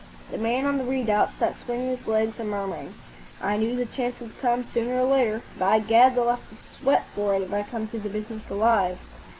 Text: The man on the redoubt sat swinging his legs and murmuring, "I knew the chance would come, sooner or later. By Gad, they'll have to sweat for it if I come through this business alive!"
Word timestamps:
The 0.31 0.37
man 0.39 0.65
on 0.65 0.79
the 0.79 0.83
redoubt 0.83 1.29
sat 1.37 1.55
swinging 1.55 1.95
his 1.95 2.07
legs 2.07 2.39
and 2.39 2.49
murmuring, 2.49 2.95
"I 3.39 3.57
knew 3.57 3.75
the 3.75 3.85
chance 3.85 4.19
would 4.19 4.35
come, 4.41 4.63
sooner 4.63 4.95
or 4.95 5.03
later. 5.05 5.43
By 5.59 5.77
Gad, 5.77 6.15
they'll 6.15 6.27
have 6.27 6.49
to 6.49 6.55
sweat 6.55 7.03
for 7.13 7.35
it 7.35 7.43
if 7.43 7.53
I 7.53 7.61
come 7.61 7.85
through 7.85 7.99
this 7.99 8.13
business 8.13 8.49
alive!" 8.49 8.97